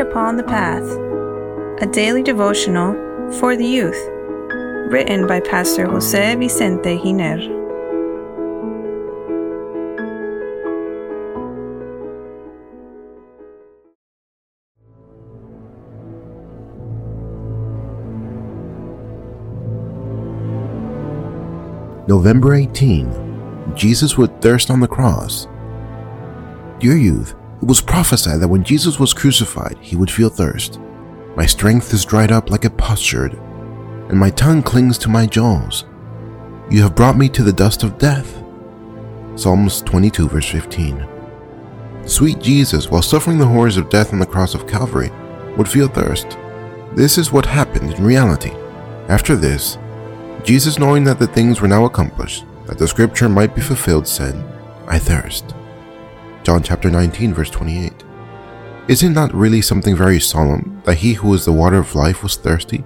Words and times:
Upon 0.00 0.38
the 0.38 0.42
Path, 0.42 0.82
a 1.82 1.86
daily 1.86 2.22
devotional 2.22 2.94
for 3.38 3.54
the 3.54 3.66
youth, 3.66 4.02
written 4.90 5.26
by 5.26 5.40
Pastor 5.40 5.86
Jose 5.86 6.34
Vicente 6.36 6.96
Giner. 6.96 7.36
November 22.08 22.54
18, 22.54 23.74
Jesus 23.76 24.16
would 24.16 24.40
thirst 24.40 24.70
on 24.70 24.80
the 24.80 24.88
cross. 24.88 25.46
Dear 26.80 26.96
youth, 26.96 27.34
it 27.60 27.66
was 27.66 27.80
prophesied 27.80 28.40
that 28.40 28.48
when 28.48 28.64
Jesus 28.64 28.98
was 28.98 29.12
crucified, 29.12 29.76
he 29.80 29.96
would 29.96 30.10
feel 30.10 30.30
thirst. 30.30 30.80
My 31.36 31.46
strength 31.46 31.92
is 31.92 32.04
dried 32.04 32.32
up 32.32 32.50
like 32.50 32.64
a 32.64 32.70
potsherd, 32.70 33.34
and 34.08 34.18
my 34.18 34.30
tongue 34.30 34.62
clings 34.62 34.96
to 34.98 35.08
my 35.08 35.26
jaws. 35.26 35.84
You 36.70 36.82
have 36.82 36.94
brought 36.94 37.18
me 37.18 37.28
to 37.30 37.42
the 37.42 37.52
dust 37.52 37.82
of 37.82 37.98
death. 37.98 38.42
Psalms 39.36 39.82
22, 39.82 40.28
verse 40.28 40.48
15. 40.48 41.06
Sweet 42.06 42.40
Jesus, 42.40 42.90
while 42.90 43.02
suffering 43.02 43.38
the 43.38 43.46
horrors 43.46 43.76
of 43.76 43.90
death 43.90 44.12
on 44.12 44.18
the 44.18 44.26
cross 44.26 44.54
of 44.54 44.66
Calvary, 44.66 45.10
would 45.56 45.68
feel 45.68 45.88
thirst. 45.88 46.38
This 46.94 47.18
is 47.18 47.30
what 47.30 47.46
happened 47.46 47.92
in 47.92 48.04
reality. 48.04 48.52
After 49.08 49.36
this, 49.36 49.78
Jesus, 50.44 50.78
knowing 50.78 51.04
that 51.04 51.18
the 51.18 51.26
things 51.26 51.60
were 51.60 51.68
now 51.68 51.84
accomplished, 51.84 52.44
that 52.66 52.78
the 52.78 52.88
scripture 52.88 53.28
might 53.28 53.54
be 53.54 53.60
fulfilled, 53.60 54.06
said, 54.06 54.34
I 54.86 54.98
thirst. 54.98 55.54
John 56.42 56.62
chapter 56.62 56.90
19, 56.90 57.34
verse 57.34 57.50
28. 57.50 57.92
Isn't 58.88 59.14
that 59.14 59.34
really 59.34 59.60
something 59.60 59.96
very 59.96 60.20
solemn 60.20 60.82
that 60.84 60.96
he 60.96 61.12
who 61.12 61.32
is 61.34 61.44
the 61.44 61.52
water 61.52 61.76
of 61.76 61.94
life 61.94 62.22
was 62.22 62.36
thirsty? 62.36 62.84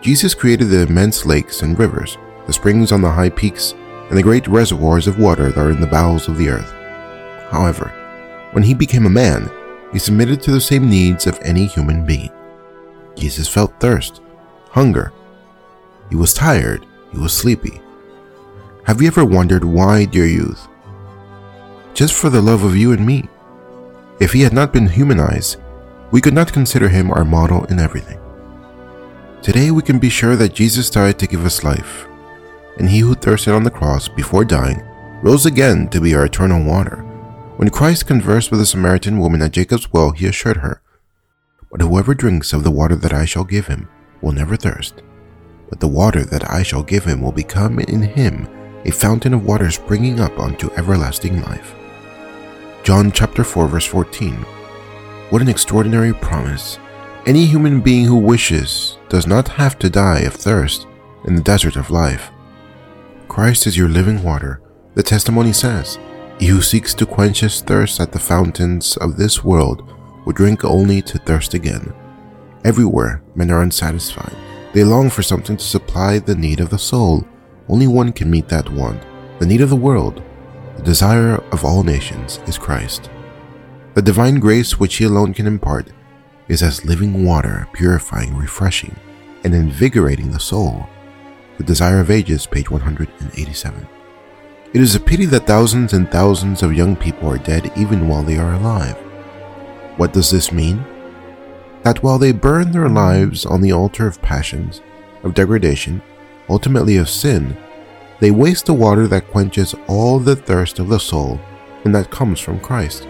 Jesus 0.00 0.34
created 0.34 0.68
the 0.68 0.82
immense 0.82 1.26
lakes 1.26 1.62
and 1.62 1.78
rivers, 1.78 2.16
the 2.46 2.52
springs 2.52 2.90
on 2.90 3.02
the 3.02 3.10
high 3.10 3.30
peaks, 3.30 3.74
and 4.08 4.18
the 4.18 4.22
great 4.22 4.48
reservoirs 4.48 5.06
of 5.06 5.18
water 5.18 5.50
that 5.50 5.58
are 5.58 5.70
in 5.70 5.80
the 5.80 5.86
bowels 5.86 6.28
of 6.28 6.36
the 6.36 6.48
earth. 6.48 6.72
However, 7.50 7.88
when 8.52 8.64
he 8.64 8.74
became 8.74 9.06
a 9.06 9.10
man, 9.10 9.50
he 9.92 9.98
submitted 9.98 10.40
to 10.42 10.50
the 10.50 10.60
same 10.60 10.88
needs 10.88 11.26
of 11.26 11.38
any 11.42 11.66
human 11.66 12.04
being. 12.04 12.32
Jesus 13.16 13.48
felt 13.48 13.78
thirst, 13.78 14.22
hunger, 14.70 15.12
he 16.10 16.16
was 16.16 16.34
tired. 16.34 16.84
He 17.12 17.18
was 17.18 17.32
sleepy. 17.32 17.80
Have 18.84 19.00
you 19.00 19.06
ever 19.06 19.24
wondered 19.24 19.64
why, 19.64 20.04
dear 20.04 20.26
youth? 20.26 20.66
Just 22.00 22.14
for 22.14 22.30
the 22.30 22.40
love 22.40 22.62
of 22.62 22.74
you 22.74 22.92
and 22.92 23.04
me. 23.04 23.28
If 24.20 24.32
he 24.32 24.40
had 24.40 24.54
not 24.54 24.72
been 24.72 24.88
humanized, 24.88 25.58
we 26.10 26.22
could 26.22 26.32
not 26.32 26.50
consider 26.50 26.88
him 26.88 27.10
our 27.10 27.26
model 27.26 27.66
in 27.66 27.78
everything. 27.78 28.18
Today 29.42 29.70
we 29.70 29.82
can 29.82 29.98
be 29.98 30.08
sure 30.08 30.34
that 30.36 30.54
Jesus 30.54 30.88
died 30.88 31.18
to 31.18 31.26
give 31.26 31.44
us 31.44 31.62
life, 31.62 32.06
and 32.78 32.88
he 32.88 33.00
who 33.00 33.14
thirsted 33.14 33.52
on 33.52 33.64
the 33.64 33.70
cross 33.70 34.08
before 34.08 34.46
dying 34.46 34.82
rose 35.22 35.44
again 35.44 35.90
to 35.90 36.00
be 36.00 36.14
our 36.14 36.24
eternal 36.24 36.64
water. 36.64 37.02
When 37.58 37.68
Christ 37.68 38.06
conversed 38.06 38.50
with 38.50 38.60
the 38.60 38.64
Samaritan 38.64 39.18
woman 39.18 39.42
at 39.42 39.52
Jacob's 39.52 39.92
well, 39.92 40.12
he 40.12 40.24
assured 40.24 40.56
her, 40.64 40.80
But 41.70 41.82
whoever 41.82 42.14
drinks 42.14 42.54
of 42.54 42.64
the 42.64 42.70
water 42.70 42.96
that 42.96 43.12
I 43.12 43.26
shall 43.26 43.44
give 43.44 43.66
him 43.66 43.90
will 44.22 44.32
never 44.32 44.56
thirst 44.56 45.02
but 45.68 45.80
the 45.80 45.86
water 45.86 46.24
that 46.24 46.50
I 46.50 46.62
shall 46.62 46.82
give 46.82 47.04
him 47.04 47.20
will 47.20 47.30
become 47.30 47.78
in 47.78 48.00
him 48.00 48.48
a 48.86 48.90
fountain 48.90 49.34
of 49.34 49.44
water 49.44 49.70
springing 49.70 50.18
up 50.18 50.36
unto 50.40 50.72
everlasting 50.72 51.42
life. 51.42 51.76
John 52.90 53.12
chapter 53.12 53.44
4 53.44 53.68
verse 53.68 53.86
14. 53.86 54.34
What 55.30 55.42
an 55.42 55.48
extraordinary 55.48 56.12
promise. 56.12 56.76
Any 57.24 57.46
human 57.46 57.80
being 57.80 58.04
who 58.04 58.16
wishes 58.16 58.98
does 59.08 59.28
not 59.28 59.46
have 59.46 59.78
to 59.78 59.88
die 59.88 60.22
of 60.22 60.34
thirst 60.34 60.88
in 61.24 61.36
the 61.36 61.40
desert 61.40 61.76
of 61.76 61.92
life. 61.92 62.32
Christ 63.28 63.68
is 63.68 63.76
your 63.76 63.88
living 63.88 64.24
water. 64.24 64.60
The 64.96 65.04
testimony 65.04 65.52
says, 65.52 66.00
He 66.40 66.48
who 66.48 66.60
seeks 66.60 66.92
to 66.94 67.06
quench 67.06 67.38
his 67.38 67.60
thirst 67.60 68.00
at 68.00 68.10
the 68.10 68.18
fountains 68.18 68.96
of 68.96 69.16
this 69.16 69.44
world 69.44 69.88
will 70.26 70.32
drink 70.32 70.64
only 70.64 71.00
to 71.02 71.18
thirst 71.18 71.54
again. 71.54 71.94
Everywhere 72.64 73.22
men 73.36 73.52
are 73.52 73.62
unsatisfied 73.62 74.34
they 74.72 74.82
long 74.82 75.10
for 75.10 75.22
something 75.22 75.56
to 75.56 75.64
supply 75.64 76.18
the 76.18 76.34
need 76.34 76.58
of 76.58 76.70
the 76.70 76.78
soul. 76.92 77.24
Only 77.68 77.86
one 77.86 78.10
can 78.10 78.28
meet 78.28 78.48
that 78.48 78.68
want, 78.68 79.00
the 79.38 79.46
need 79.46 79.60
of 79.60 79.70
the 79.70 79.76
world. 79.76 80.24
The 80.80 80.86
desire 80.86 81.34
of 81.52 81.62
all 81.62 81.82
nations 81.82 82.40
is 82.46 82.56
Christ. 82.56 83.10
The 83.92 84.00
divine 84.00 84.40
grace 84.40 84.80
which 84.80 84.96
He 84.96 85.04
alone 85.04 85.34
can 85.34 85.46
impart 85.46 85.88
is 86.48 86.62
as 86.62 86.86
living 86.86 87.22
water, 87.22 87.68
purifying, 87.74 88.34
refreshing, 88.34 88.96
and 89.44 89.54
invigorating 89.54 90.30
the 90.30 90.40
soul. 90.40 90.88
The 91.58 91.64
Desire 91.64 92.00
of 92.00 92.10
Ages, 92.10 92.46
page 92.46 92.70
187. 92.70 93.86
It 94.72 94.80
is 94.80 94.94
a 94.94 95.00
pity 95.00 95.26
that 95.26 95.46
thousands 95.46 95.92
and 95.92 96.10
thousands 96.10 96.62
of 96.62 96.72
young 96.72 96.96
people 96.96 97.28
are 97.28 97.36
dead 97.36 97.70
even 97.76 98.08
while 98.08 98.22
they 98.22 98.38
are 98.38 98.54
alive. 98.54 98.96
What 99.98 100.14
does 100.14 100.30
this 100.30 100.50
mean? 100.50 100.82
that 101.82 102.02
while 102.02 102.18
they 102.18 102.32
burn 102.32 102.72
their 102.72 102.88
lives 102.88 103.44
on 103.44 103.60
the 103.60 103.72
altar 103.72 104.06
of 104.06 104.20
passions, 104.22 104.80
of 105.24 105.34
degradation, 105.34 106.00
ultimately 106.48 106.96
of 106.96 107.08
sin, 107.08 107.54
they 108.20 108.30
waste 108.30 108.66
the 108.66 108.74
water 108.74 109.08
that 109.08 109.30
quenches 109.30 109.74
all 109.88 110.18
the 110.18 110.36
thirst 110.36 110.78
of 110.78 110.88
the 110.88 111.00
soul 111.00 111.40
and 111.84 111.94
that 111.94 112.10
comes 112.10 112.38
from 112.38 112.60
Christ. 112.60 113.08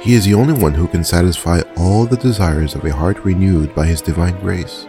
He 0.00 0.14
is 0.14 0.24
the 0.24 0.34
only 0.34 0.54
one 0.54 0.72
who 0.72 0.88
can 0.88 1.04
satisfy 1.04 1.60
all 1.76 2.06
the 2.06 2.16
desires 2.16 2.74
of 2.74 2.84
a 2.84 2.94
heart 2.94 3.18
renewed 3.24 3.74
by 3.74 3.86
His 3.86 4.00
divine 4.00 4.38
grace. 4.40 4.86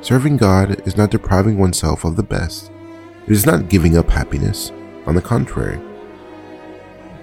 Serving 0.00 0.38
God 0.38 0.86
is 0.86 0.96
not 0.96 1.10
depriving 1.10 1.56
oneself 1.56 2.04
of 2.04 2.16
the 2.16 2.22
best. 2.22 2.72
It 3.26 3.32
is 3.32 3.46
not 3.46 3.68
giving 3.68 3.96
up 3.96 4.10
happiness. 4.10 4.72
On 5.06 5.14
the 5.14 5.22
contrary, 5.22 5.78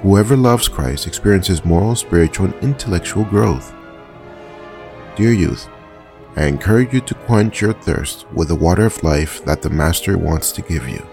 whoever 0.04 0.38
loves 0.38 0.68
Christ 0.68 1.08
experiences 1.08 1.66
moral, 1.66 1.96
spiritual, 1.96 2.46
and 2.46 2.64
intellectual 2.64 3.26
growth. 3.26 3.74
Dear 5.16 5.34
youth, 5.34 5.68
I 6.36 6.46
encourage 6.46 6.94
you 6.94 7.02
to 7.02 7.14
quench 7.14 7.62
your 7.62 7.74
thirst 7.74 8.26
with 8.32 8.48
the 8.48 8.56
water 8.56 8.86
of 8.86 9.04
life 9.04 9.44
that 9.44 9.62
the 9.62 9.70
Master 9.70 10.18
wants 10.18 10.52
to 10.54 10.62
give 10.62 10.88
you. 10.88 11.06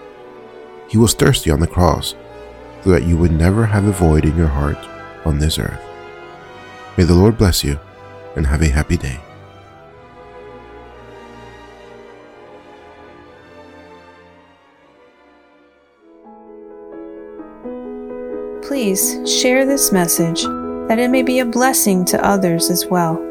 He 0.89 0.97
was 0.97 1.13
thirsty 1.13 1.51
on 1.51 1.59
the 1.59 1.67
cross 1.67 2.15
so 2.83 2.91
that 2.91 3.03
you 3.03 3.17
would 3.17 3.33
never 3.33 3.65
have 3.65 3.85
a 3.85 3.91
void 3.91 4.23
in 4.23 4.37
your 4.37 4.47
heart 4.47 4.77
on 5.25 5.37
this 5.37 5.59
earth. 5.59 5.81
May 6.97 7.03
the 7.03 7.13
Lord 7.13 7.37
bless 7.37 7.63
you 7.63 7.77
and 8.35 8.47
have 8.47 8.61
a 8.61 8.69
happy 8.69 8.95
day. 8.95 9.19
Please 18.63 19.19
share 19.41 19.65
this 19.65 19.91
message 19.91 20.43
that 20.87 20.99
it 20.99 21.09
may 21.09 21.23
be 21.23 21.39
a 21.39 21.45
blessing 21.45 22.05
to 22.05 22.25
others 22.25 22.69
as 22.69 22.85
well. 22.85 23.28